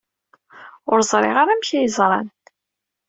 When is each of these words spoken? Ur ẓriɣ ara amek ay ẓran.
Ur 0.91 0.99
ẓriɣ 1.11 1.35
ara 1.41 1.51
amek 1.53 1.69
ay 1.77 1.87
ẓran. 1.97 2.27